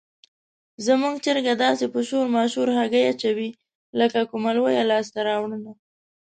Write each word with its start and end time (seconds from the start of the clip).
زموږ 0.85 1.15
چرګه 1.25 1.53
داسې 1.65 1.85
په 1.93 1.99
شور 2.07 2.25
ماشور 2.35 2.67
هګۍ 2.77 3.03
اچوي 3.11 3.49
لکه 3.99 4.19
کومه 4.31 4.51
لویه 4.57 4.83
لاسته 4.91 5.19
راوړنه. 5.27 5.71